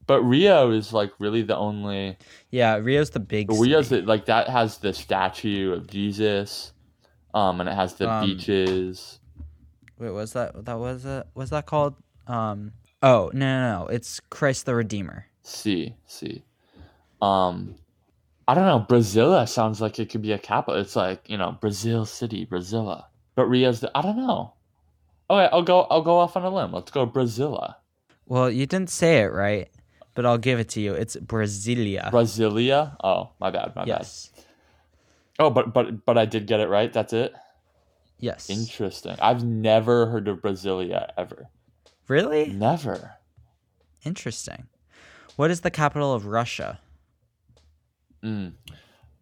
[0.07, 2.17] but Rio is like really the only.
[2.51, 4.01] Yeah, Rio's the big Rio's city.
[4.01, 6.73] the, like that has the statue of Jesus,
[7.33, 9.19] um, and it has the Um, beaches.
[9.99, 11.25] Wait, was that that was it?
[11.35, 11.95] Was that called
[12.27, 13.87] um Oh, no no no.
[13.87, 15.27] It's Christ the Redeemer.
[15.43, 16.43] See, see.
[17.21, 17.75] Um,
[18.47, 18.85] I don't know.
[18.87, 20.79] Brasilia sounds like it could be a capital.
[20.79, 23.05] It's like you know Brazil City, Brasilia.
[23.35, 24.53] But Rio's the I don't know.
[25.29, 25.81] Okay, I'll go.
[25.89, 26.71] I'll go off on a limb.
[26.73, 27.75] Let's go Brasilia.
[28.27, 29.69] Well, you didn't say it right,
[30.15, 30.93] but I'll give it to you.
[30.93, 32.09] It's Brasilia.
[32.11, 32.95] Brasilia.
[33.03, 33.75] Oh, my bad.
[33.75, 34.31] My yes.
[34.35, 34.45] bad.
[35.37, 36.91] Oh, but but but I did get it right.
[36.91, 37.33] That's it.
[38.19, 38.49] Yes.
[38.49, 39.17] Interesting.
[39.21, 41.49] I've never heard of Brasilia ever.
[42.07, 42.47] really?
[42.47, 43.15] Never.
[44.05, 44.67] Interesting.
[45.35, 46.79] What is the capital of Russia?
[48.23, 48.53] Mm.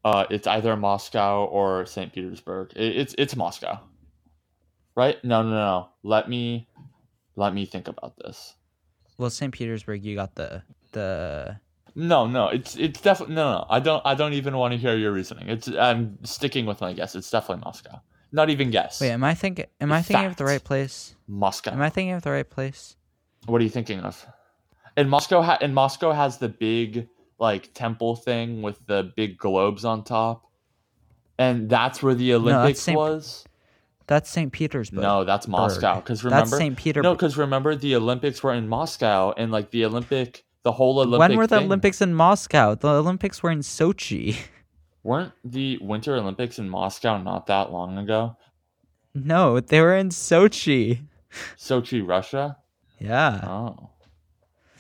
[0.06, 2.14] Uh, it's either Moscow or St.
[2.14, 2.74] Petersburg.
[2.76, 3.80] It, it's it's Moscow,
[4.96, 5.24] right?
[5.24, 5.90] No, no, no.
[6.04, 6.68] Let me
[7.36, 8.54] let me think about this.
[9.18, 9.54] Well, St.
[9.54, 11.60] Petersburg, you got the the
[11.96, 12.48] No, no.
[12.48, 13.66] It's it's definitely no, no.
[13.70, 15.50] I don't I don't even want to hear your reasoning.
[15.50, 17.16] It's I'm sticking with my guess.
[17.16, 18.02] It's definitely Moscow.
[18.32, 19.00] Not even guess.
[19.02, 21.16] Wait, am I thinking am I thinking of the right place?
[21.28, 21.72] Moscow.
[21.72, 22.96] Am I thinking of the right place?
[23.46, 24.26] What are you thinking of?
[24.96, 27.08] And Moscow ha- and Moscow has the big
[27.40, 30.46] like temple thing with the big globes on top.
[31.38, 33.46] And that's where the that's Olympics Saint- was?
[34.08, 34.52] That's St.
[34.52, 35.02] Petersburg.
[35.02, 35.96] No, that's Moscow.
[35.96, 36.78] Because That's remember, St.
[36.78, 37.02] Peter.
[37.02, 41.20] no, because remember the Olympics were in Moscow, and like the Olympic, the whole Olympic.
[41.20, 42.76] when were the thing- Olympics in Moscow?
[42.76, 44.38] The Olympics were in Sochi.
[45.04, 48.38] Weren't the Winter Olympics in Moscow not that long ago?
[49.14, 51.02] no, they were in Sochi.
[51.58, 52.58] Sochi, Russia.
[53.00, 53.42] Yeah.
[53.44, 53.90] Oh,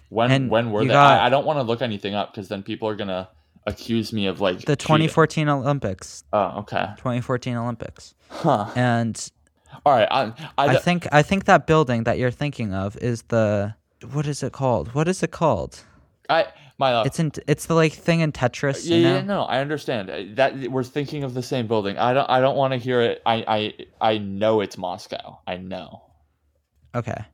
[0.10, 0.88] when And when were they?
[0.90, 3.28] got- I, I don't want to look anything up because then people are gonna
[3.68, 5.08] accuse me of like The cheating.
[5.08, 6.24] 2014 Olympics.
[6.34, 6.86] Oh, okay.
[6.98, 8.14] 2014 Olympics.
[8.30, 8.70] Huh.
[8.76, 9.32] And
[9.86, 10.08] All right.
[10.10, 10.24] I,
[10.58, 13.74] I, I think I think that building that you're thinking of is the
[14.12, 14.94] what is it called?
[14.94, 15.82] What is it called?
[16.30, 17.06] I my love.
[17.06, 19.16] It's in it's the like thing in Tetris, yeah, you know?
[19.16, 21.98] yeah, no, I understand Uh, that we're thinking of the same building.
[21.98, 23.22] I don't, I don't want to hear it.
[23.26, 25.40] I, I, I know it's Moscow.
[25.46, 26.02] I know.
[26.96, 27.26] Okay.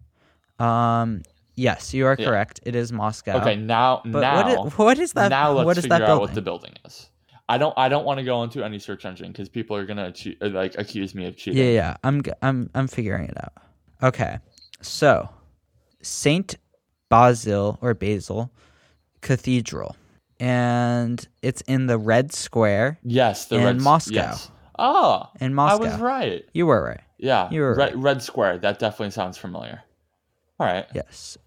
[0.59, 1.21] Um
[1.55, 2.25] yes, you are Yeah.
[2.25, 2.59] correct.
[2.63, 3.37] It is Moscow.
[3.41, 6.09] Okay, now, But now, what is, what is that now let's what is figure that
[6.09, 7.09] out what the building is.
[7.47, 10.13] I don't, I don't want to go into any search engine because people are gonna
[10.41, 11.63] uh, like accuse me of cheating.
[11.63, 11.97] Yeah, yeah.
[12.03, 13.53] I'm I'm I'm figuring it out.
[14.03, 14.37] Okay.
[14.81, 15.27] So,
[16.01, 16.55] Saint
[17.09, 18.51] Basil or Basil
[19.21, 19.95] Cathedral.
[20.39, 24.13] And it's in the Red Square Yes, the In red, Moscow.
[24.13, 24.49] Yes.
[24.77, 25.83] Oh, in Moscow.
[25.83, 26.45] I was right.
[26.53, 27.01] You were right.
[27.17, 27.95] Yeah, You were red, right.
[27.97, 28.57] red square.
[28.57, 29.81] That definitely sounds familiar.
[30.57, 30.85] All right.
[30.95, 31.37] Yes.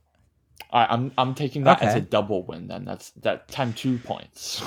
[0.71, 0.91] All right.
[0.91, 2.69] I'm, I'm taking that as a double win.
[2.69, 4.62] Then that's that time two points.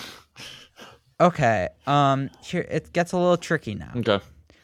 [1.22, 1.70] Okay.
[1.88, 3.92] Um here it gets a little tricky now.
[3.96, 4.20] okay.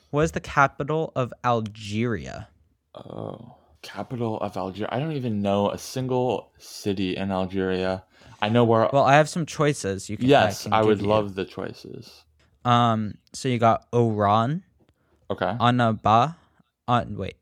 [0.09, 2.49] What is the capital of Algeria?
[2.95, 4.89] Oh, capital of Algeria.
[4.91, 8.03] I don't even know a single city in Algeria.
[8.41, 8.89] I know where.
[8.91, 11.07] Well, I have some choices you can yes, can I, would you.
[11.07, 12.23] love the choices.
[12.65, 14.63] Um so you got Oran,
[15.29, 15.55] Okay.
[15.59, 16.35] Annaba,
[16.87, 17.35] on wait.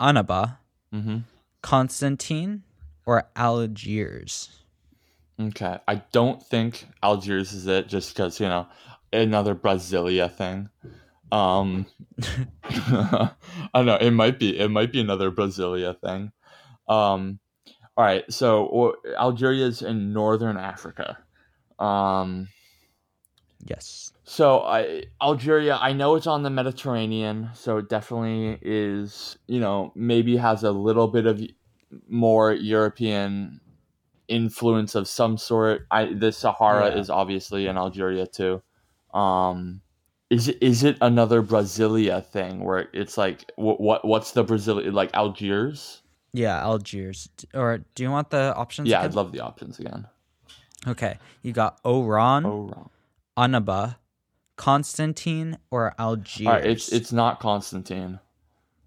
[0.00, 0.58] Annaba,
[0.94, 1.18] Mm-hmm.
[1.62, 2.62] Constantine,
[3.06, 4.50] or Algiers?
[5.40, 5.78] Okay.
[5.88, 8.66] I don't think Algiers is it, just because you know
[9.12, 10.68] another Brasilia thing.
[11.32, 11.86] Um,
[12.64, 13.30] I
[13.74, 13.96] don't know.
[13.96, 14.58] It might be.
[14.58, 16.32] It might be another Brasilia thing.
[16.88, 17.38] Um,
[17.96, 18.24] all right.
[18.32, 21.18] So or, Algeria is in northern Africa.
[21.78, 22.48] Um,
[23.68, 24.12] Yes.
[24.24, 29.92] So I Algeria, I know it's on the Mediterranean, so it definitely is, you know,
[29.96, 31.42] maybe has a little bit of
[32.08, 33.60] more European
[34.28, 35.86] influence of some sort.
[35.90, 37.00] I the Sahara Yeah.
[37.00, 38.62] is obviously in Algeria too.
[39.12, 39.80] Um,
[40.30, 44.82] is it is it another Brasilia thing where it's like what what what's the Brazil
[44.92, 46.02] like Algiers?
[46.32, 47.28] Yeah, Algiers.
[47.54, 48.88] Or do you want the options?
[48.88, 49.10] Yeah, again?
[49.10, 50.06] I'd love the options again.
[50.86, 52.90] Okay, you got Oran, wrong.
[53.36, 53.96] Annaba,
[54.56, 56.46] Constantine, or Algiers.
[56.46, 58.18] All right, it's it's not Constantine.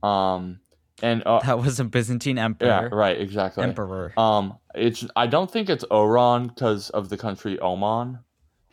[0.04, 0.60] Um,
[1.02, 2.67] and uh, that was a Byzantine emperor.
[2.67, 3.63] yeah, right, exactly.
[3.63, 4.13] Emperor.
[4.17, 8.19] Um, it's I don't think it's Oran because of the country Oman,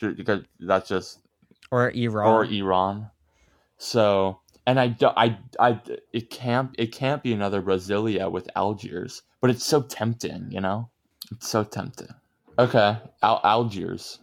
[0.01, 1.21] because that's just
[1.71, 2.27] or Iran.
[2.33, 3.11] or Iran.
[3.79, 5.81] So, and I, do- I, I,
[6.13, 10.89] it can't, it can't be another Brasilia with Algiers, but it's so tempting, you know.
[11.33, 12.09] It's so tempting.
[12.59, 14.19] Okay, Al- Algiers,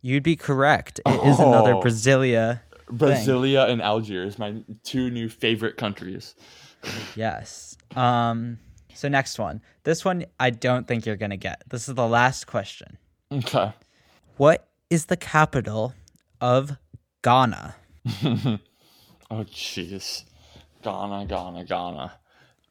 [0.00, 1.00] You'd be correct.
[1.04, 1.82] It is another Oh.
[1.82, 2.60] Brasilia.
[2.88, 6.36] Brasilia, and Algiers, my two new favorite countries.
[7.16, 7.76] Yes.
[7.96, 8.58] Um.
[8.94, 9.60] So next one.
[9.82, 11.64] This one I don't think you're gonna get.
[11.68, 12.96] This is the last question.
[13.32, 13.72] Okay.
[14.36, 15.94] What is the capital
[16.40, 16.76] of
[17.22, 17.74] Ghana?
[19.30, 20.24] oh jeez,
[20.82, 22.12] Ghana, Ghana, Ghana,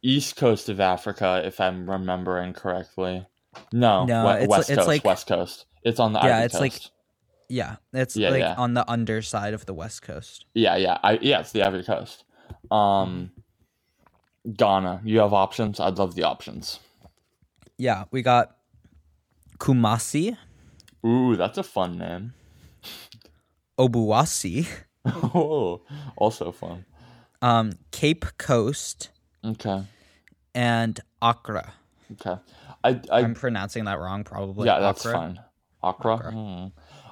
[0.01, 3.25] East Coast of Africa, if I'm remembering correctly.
[3.71, 5.65] No, No, we- West it's Coast, like- West Coast.
[5.83, 6.81] It's on the Yeah, Ivory it's like-
[7.49, 8.55] Yeah, it's Yeah, like yeah.
[8.57, 10.45] on the underside of the west coast.
[10.53, 12.25] Yeah, yeah, I yeah, it's the Ivory Coast.
[12.69, 13.31] Um,
[14.53, 15.01] Ghana.
[15.05, 15.79] You have options.
[15.79, 16.79] I'd love the options.
[17.77, 18.57] Yeah, we got
[19.59, 20.37] Kumasi,
[21.05, 22.33] Ooh, that's a fun name.
[23.77, 24.67] Obuasi,
[25.05, 25.81] oh,
[26.15, 26.85] also fun.
[27.41, 29.09] um, Cape Coast,
[29.45, 29.83] Okay,
[30.55, 31.73] and Accra.
[32.13, 32.41] okay.
[32.83, 34.67] I, I I'm pronouncing that wrong, probably.
[34.67, 35.19] yeah, that's Accra.
[35.19, 35.39] fine.
[35.83, 36.15] Accra.
[36.15, 36.31] Accra.
[36.31, 36.65] Hmm.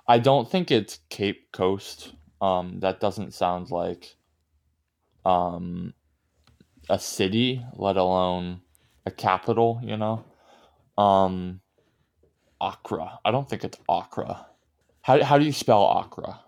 [0.08, 2.14] I don't think it's Cape Coast.
[2.42, 4.16] Um, that doesn't sound like
[5.26, 5.94] um
[6.90, 8.62] a city, let alone
[9.06, 9.80] a capital.
[9.84, 10.24] You know,
[10.98, 11.62] um,
[12.62, 13.20] Accra.
[13.26, 14.46] I don't think it's Accra.
[15.02, 16.40] How how do you spell Accra?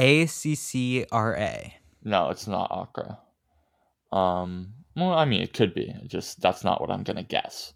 [0.00, 1.74] A C C R A.
[2.02, 3.18] No, it's not Accra.
[4.10, 5.90] Um, well, I mean, it could be.
[6.02, 7.74] It just that's not what I'm gonna guess.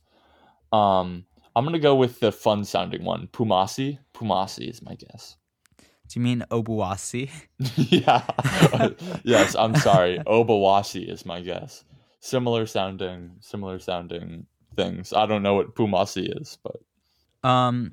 [0.73, 3.29] Um, I'm gonna go with the fun sounding one.
[3.33, 3.99] Pumasi.
[4.15, 5.37] Pumasi is my guess.
[6.09, 7.31] Do you mean Obuasi?
[7.77, 8.23] yeah.
[9.23, 10.19] yes, I'm sorry.
[10.27, 11.85] Obawasi is my guess.
[12.21, 15.13] Similar sounding, similar sounding things.
[15.13, 17.93] I don't know what Pumasi is, but Um,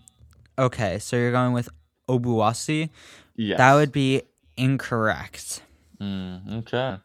[0.58, 1.70] okay, so you're going with
[2.12, 2.90] Obuasi.
[3.36, 3.58] yes.
[3.58, 4.24] That would be
[4.58, 5.62] incorrect.
[6.00, 6.98] Mm, okay.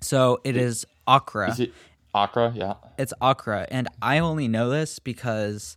[0.00, 1.50] So it is Accra.
[1.50, 1.72] Is it
[2.14, 2.52] Accra?
[2.54, 2.74] Yeah.
[2.98, 5.76] It's Accra, and I only know this because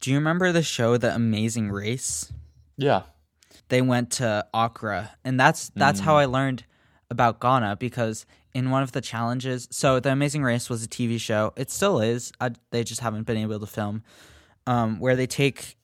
[0.00, 2.32] do you remember the show The Amazing Race?
[2.76, 3.02] Yeah.
[3.68, 6.64] They went to Accra, and that's that's how I learned
[7.10, 11.20] about Ghana because in one of the challenges, so The Amazing Race was a TV
[11.20, 11.52] show.
[11.56, 12.32] It still is.
[12.40, 14.02] I, they just haven't been able to film.
[14.66, 15.76] Um, where they take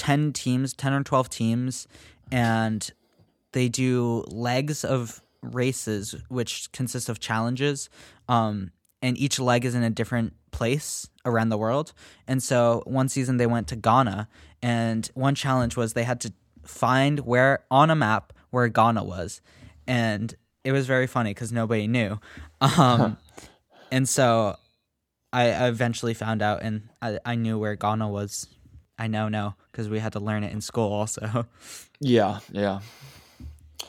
[0.00, 1.86] ten teams, ten or twelve teams,
[2.32, 2.90] and
[3.52, 7.90] they do legs of races, which consist of challenges.
[8.26, 8.70] Um,
[9.02, 11.92] and each leg is in a different place around the world.
[12.26, 14.26] And so one season they went to Ghana,
[14.62, 16.32] and one challenge was they had to
[16.64, 19.42] find where on a map where Ghana was,
[19.86, 20.34] and
[20.64, 22.18] it was very funny because nobody knew.
[22.60, 23.16] Um,
[23.90, 24.56] and so
[25.32, 28.46] I I eventually found out, and I, I knew where Ghana was.
[29.00, 31.46] I know now because we had to learn it in school also.
[32.00, 32.38] Yeah.
[32.52, 32.80] Yeah.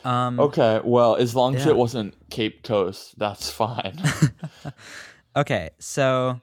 [0.04, 0.80] Um, Okay.
[0.82, 1.70] Well, as long as Yeah.
[1.72, 4.00] it wasn't Cape Coast, that's fine.
[5.34, 6.42] Okay, so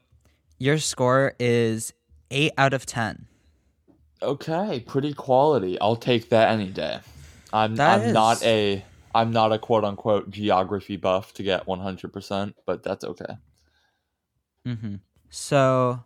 [0.58, 1.94] your score is
[2.32, 3.28] eight out of ten.
[4.24, 4.80] okay.
[4.80, 5.80] Pretty quality.
[5.80, 7.00] I'll take that any day.
[7.54, 12.54] I'm That I'm not a I'm not a quote unquote geography buff to get 100%,
[12.66, 13.34] but that's okay.
[14.68, 14.96] Mm-hmm.
[15.30, 16.04] So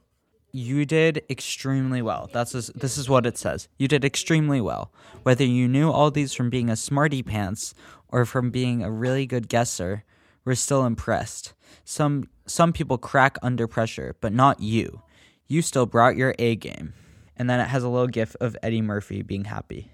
[0.54, 2.30] you did extremely well.
[2.32, 3.68] That's is, this is what it says.
[3.78, 4.92] You did extremely well.
[5.24, 7.74] Whether you knew all these from being a smarty pants
[8.08, 10.04] or from being a really good guesser,
[10.46, 11.54] we're still impressed.
[11.84, 15.02] Some some people crack under pressure, but not you.
[15.48, 16.94] You still brought your A game.
[17.36, 19.90] And then it has a little gif of Eddie Murphy being happy.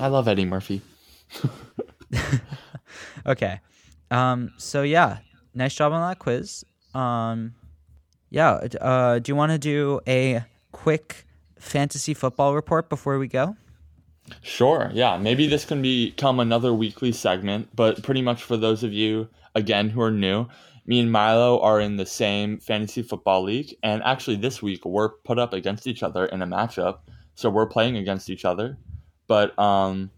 [0.00, 0.80] I love Eddie Murphy.
[3.26, 3.60] Okay.
[4.10, 5.18] Um, so yeah,
[5.54, 6.64] nice job on that quiz.
[6.94, 7.54] Um,
[8.30, 8.66] yeah.
[8.80, 11.26] Uh, do you want to do a quick
[11.58, 13.56] fantasy football report before we go?
[14.42, 14.90] Sure.
[14.92, 15.16] Yeah.
[15.16, 19.88] Maybe this can become another weekly segment, but pretty much for those of you, again,
[19.88, 20.46] who are new,
[20.86, 23.74] me and Milo are in the same fantasy football league.
[23.82, 27.00] And actually, this week, we're put up against each other in a matchup.
[27.34, 28.78] So we're playing against each other.
[29.26, 30.10] But um,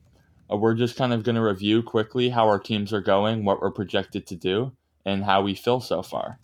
[0.50, 3.60] uh, we're just kind of going to review quickly how our teams are going, what
[3.60, 4.72] we're projected to do,
[5.04, 6.38] and how we feel so far.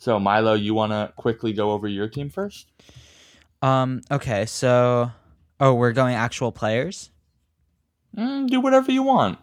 [0.00, 2.66] So, Milo, you want to quickly go over your team first?
[3.60, 4.00] Um.
[4.10, 4.46] Okay.
[4.46, 5.12] So,
[5.60, 7.10] oh, we're going actual players.
[8.16, 9.38] Mm, do whatever you want.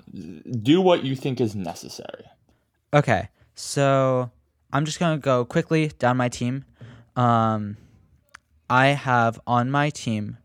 [0.64, 2.26] Do what you think is necessary.
[2.92, 3.30] Okay.
[3.54, 4.32] So
[4.74, 6.66] I'm just gonna go quickly down my team.
[7.16, 7.78] Um,
[8.68, 10.38] I have on my team.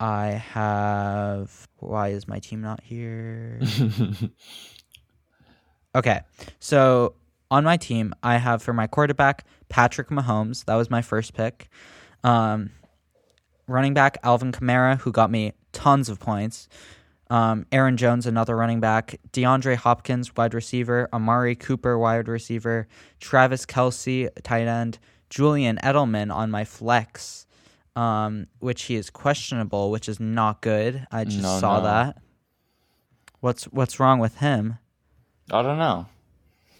[0.00, 1.68] I have.
[1.76, 3.60] Why is my team not here?
[5.94, 6.20] Okay.
[6.60, 7.14] So
[7.50, 10.64] on my team, I have for my quarterback Patrick Mahomes.
[10.66, 11.68] That was my first pick.
[12.24, 12.70] Um,
[13.66, 16.68] running back Alvin Kamara, who got me tons of points.
[17.30, 19.16] Um, Aaron Jones, another running back.
[19.32, 21.08] DeAndre Hopkins, wide receiver.
[21.12, 22.88] Amari Cooper, wide receiver.
[23.20, 24.98] Travis Kelce, tight end.
[25.30, 27.46] Julian Edelman on my flex,
[27.94, 31.06] um, which he is questionable, which is not good.
[31.12, 31.84] I just No, saw no.
[31.84, 32.18] that.
[33.40, 34.78] What's what's wrong with him?
[35.52, 36.06] I don't know.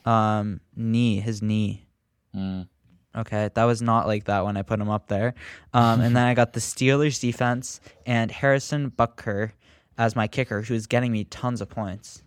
[0.08, 1.86] Um, knee, his knee.
[2.34, 2.66] Mm.
[3.14, 5.34] Okay, that was not like that when I put him up there.
[5.74, 9.52] Um, and then I got the Steelers defense and Harrison Butker
[9.98, 12.22] as my kicker, who's getting me tons of points.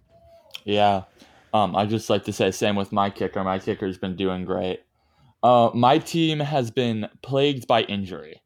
[0.63, 1.03] Yeah.
[1.53, 3.43] Um, I just like to say same with my kicker.
[3.43, 4.81] My kicker's been doing great.
[5.41, 8.41] Uh, my team has been plagued by injury.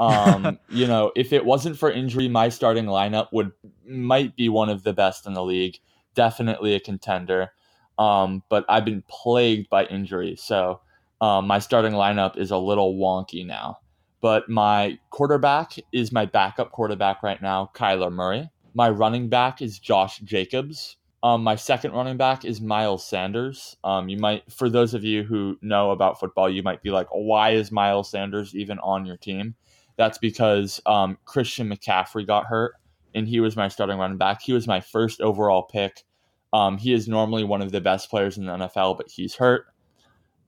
[0.00, 3.52] Um, you know, if it wasn't for injury, my starting lineup would
[3.86, 5.78] might be one of the best in the league.
[6.14, 7.52] Definitely a contender.
[7.98, 10.80] Um, but I've been plagued by injury, so
[11.20, 13.78] um, my starting lineup is a little wonky now.
[14.20, 18.50] But my quarterback is my backup quarterback right now, Kyler Murray.
[18.74, 20.96] My running back is Josh Jacobs.
[21.22, 23.76] Um, my second running back is Miles Sanders.
[23.82, 27.08] Um, you might, for those of you who know about football, you might be like,
[27.10, 29.56] why is Miles Sanders even on your team?
[29.96, 32.74] That's because um, Christian McCaffrey got hurt,
[33.14, 34.42] and he was my starting running back.
[34.42, 36.04] He was my first overall pick.
[36.52, 39.66] Um, he is normally one of the best players in the NFL, but he's hurt.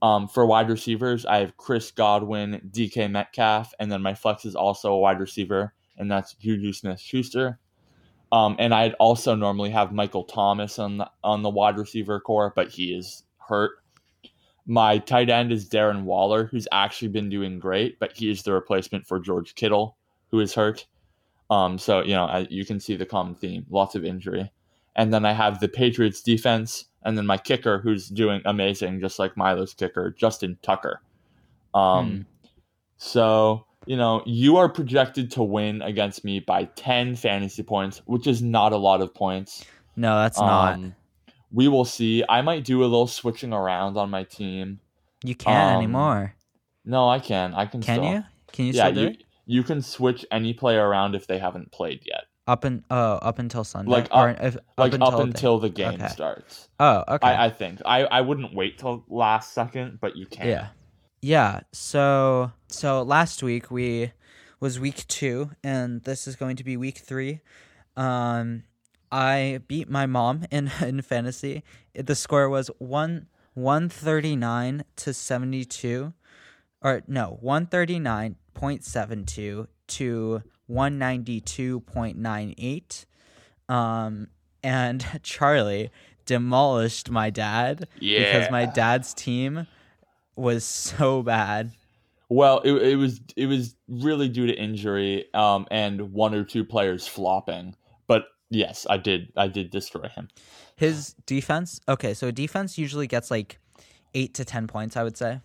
[0.02, 4.54] Um, for wide receivers, I have Chris Godwin, DK Metcalf, and then my flex is
[4.54, 7.58] also a wide receiver, and that's Juju Smith Schuster.
[8.32, 12.52] Um, and I'd also normally have Michael Thomas on the on the wide receiver corps,
[12.54, 13.72] but he is hurt.
[14.66, 18.52] My tight end is Darren Waller, who's actually been doing great, but he is the
[18.52, 19.96] replacement for George Kittle,
[20.30, 20.86] who is hurt.
[21.50, 24.50] Um, so you know you can see the common theme: lots of injury.
[24.96, 29.18] And then I have the Patriots defense, and then my kicker, who's doing amazing, just
[29.18, 31.00] like Milo's kicker, Justin Tucker.
[31.74, 32.26] Um,
[32.96, 38.26] so you know you are projected to win against me by ten fantasy points, which
[38.26, 39.64] is not a lot of points.
[39.96, 40.74] No, that's not.
[40.74, 40.94] Um,
[41.52, 42.24] we will see.
[42.28, 44.80] I might do a little switching around on my team.
[45.24, 46.34] You can't um, anymore.
[46.84, 47.54] No, I can.
[47.54, 47.80] I can.
[47.80, 48.12] Can still.
[48.12, 48.24] you?
[48.52, 49.24] Can you Yeah, still do you it?
[49.46, 52.24] you can switch any player around if they haven't played yet.
[52.50, 53.92] Up and oh, up until Sunday.
[53.92, 56.08] Like, or up- if, Like up the- until the game okay.
[56.08, 56.68] starts.
[56.80, 57.28] Oh, okay.
[57.28, 60.48] I, I think I, I wouldn't wait till last second, but you can.
[60.48, 60.68] Yeah.
[61.22, 61.60] Yeah.
[61.72, 64.12] So so last week we
[64.58, 67.40] was week two and this is going to be week three.
[67.96, 68.64] Um
[69.12, 71.62] I beat my mom in in fantasy.
[71.94, 76.14] The score was one one thirty nine to seventy two.
[76.82, 83.06] Or no, one thirty nine point seven two to one ninety two point nine eight.
[83.68, 84.28] Um
[84.62, 85.90] and Charlie
[86.26, 89.66] demolished my dad because my dad's team
[90.36, 91.72] was so bad.
[92.28, 96.64] Well, it, it was it was really due to injury, um, and one or two
[96.64, 97.74] players flopping.
[98.06, 100.28] But yes, I did I did destroy him.
[100.76, 103.58] His defense, okay, so defense usually gets like
[104.14, 105.40] eight to 10 points, I would say.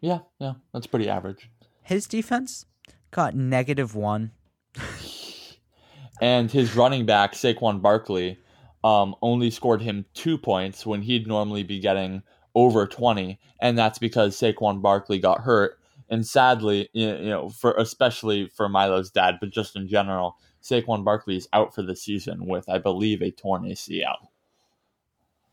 [0.00, 1.48] Yeah, yeah, that's pretty average.
[1.82, 2.66] His defense
[3.10, 4.32] got negative one.
[6.20, 8.38] And his running back Saquon Barkley,
[8.84, 12.22] um, only scored him two points when he'd normally be getting
[12.54, 15.78] over twenty, and that's because Saquon Barkley got hurt.
[16.08, 21.36] And sadly, you know, for especially for Milo's dad, but just in general, Saquon Barkley
[21.36, 24.28] is out for the season with, I believe, a torn ACL.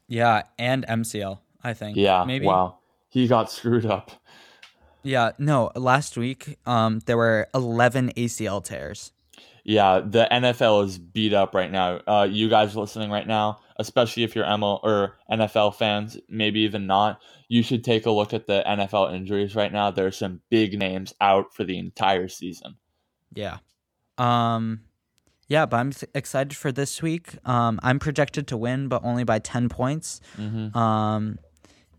[0.08, 1.98] Yeah, and MCL, I think.
[1.98, 2.46] Yeah, Maybe.
[2.46, 2.78] wow,
[3.10, 4.12] he got screwed up.
[5.02, 9.12] Yeah, no, last week um there were 11 ACL tears.
[9.66, 12.02] Yeah, the NFL is beat up right now.
[12.06, 16.86] Uh, you guys listening right now, especially if you're ML or NFL fans, maybe even
[16.86, 19.90] not, you should take a look at the NFL injuries right now.
[19.90, 22.76] There's some big names out for the entire season.
[23.34, 23.60] Yeah.
[24.18, 24.82] Um
[25.48, 27.36] yeah, but I'm excited for this week.
[27.48, 30.20] Um I'm projected to win but only by 10 points.
[30.38, 30.78] Mm-hmm.
[30.78, 31.40] Um,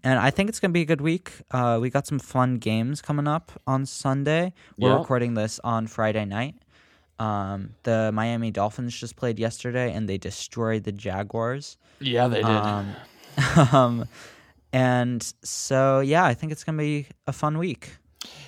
[0.02, 1.32] and I think it's gonna be a good week.
[1.50, 4.52] Uh, we got some fun games coming up on Sunday.
[4.78, 4.98] We're Yeah.
[4.98, 6.56] recording this on Friday night.
[7.18, 11.76] Um, the Miami Dolphins just played yesterday, and they destroyed the Jaguars.
[12.00, 12.46] Yeah, they did.
[12.46, 12.96] Um,
[13.72, 14.08] um,
[14.72, 17.96] and so yeah, I think it's gonna be a fun week.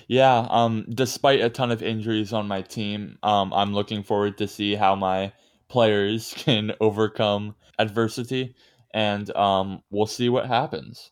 [0.07, 4.47] Yeah, um, despite a ton of injuries on my team, um, I'm looking forward to
[4.47, 5.31] see how my
[5.67, 8.55] players can overcome adversity,
[8.93, 11.11] and um, we'll see what happens.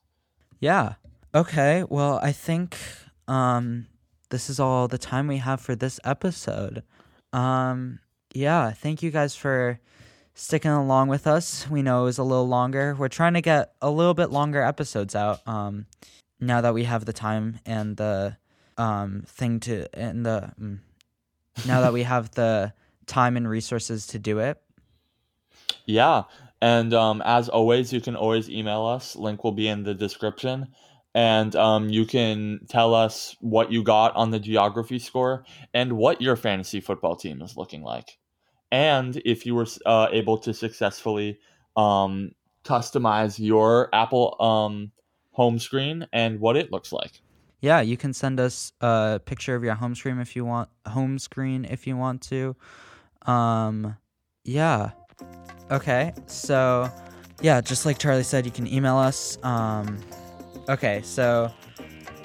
[0.60, 0.94] Yeah.
[1.34, 1.84] Okay.
[1.90, 2.78] Well, I think
[3.28, 3.88] um,
[4.30, 6.84] this is all the time we have for this episode.
[7.36, 8.00] Um,
[8.34, 8.72] yeah.
[8.72, 9.80] Thank you guys for
[10.34, 11.70] sticking along with us.
[11.70, 12.96] We know it was a little longer.
[12.98, 15.46] We're trying to get a little bit longer episodes out.
[15.46, 15.86] Um,
[16.40, 18.38] now that we have the time and the
[18.78, 20.80] um thing to and the mm,
[21.66, 22.74] now that we have the
[23.06, 24.62] time and resources to do it.
[25.86, 26.24] Yeah,
[26.62, 29.16] and um, as always, you can always email us.
[29.16, 30.68] Link will be in the description.
[31.16, 36.22] And um, you can tell us what you got on the geography score and what
[36.22, 38.18] your fantasy football team is looking like.
[38.72, 41.40] And if you were uh, able to successfully
[41.78, 42.32] um,
[42.66, 44.92] customize your Apple um,
[45.32, 47.22] home screen and what it looks like.
[47.62, 51.18] Yeah, you can send us a picture of your home screen if you want home
[51.18, 52.56] screen if you want to.
[53.26, 53.98] Um
[54.44, 54.92] yeah.
[55.72, 56.14] Okay.
[56.28, 56.90] So
[57.42, 59.38] yeah, just like Charlie said, you can email us.
[59.44, 59.98] Um
[60.70, 61.52] okay, so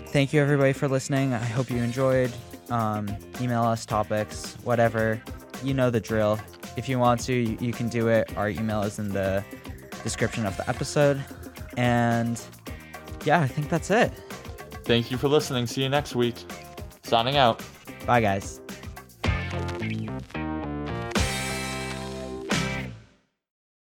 [0.08, 1.34] thank you everybody for listening.
[1.34, 2.32] I hope you enjoyed.
[2.70, 3.08] Um
[3.40, 5.20] email us topics, whatever.
[5.62, 6.38] You know the drill.
[6.76, 8.36] If you want to, you, you can do it.
[8.36, 9.44] Our email is in the
[10.02, 11.22] description of the episode.
[11.76, 12.40] And
[13.24, 14.12] yeah, I think that's it.
[14.84, 15.66] Thank you for listening.
[15.66, 16.36] See you next week.
[17.02, 17.62] Signing out.
[18.06, 18.59] Bye, guys.